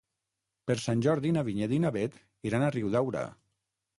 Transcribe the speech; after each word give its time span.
Per 0.71 0.75
Sant 0.85 1.03
Jordi 1.07 1.33
na 1.35 1.43
Vinyet 1.51 1.75
i 1.77 1.79
na 1.85 1.93
Bet 1.97 2.17
iran 2.53 2.65
a 2.69 2.73
Riudaura. 2.79 3.25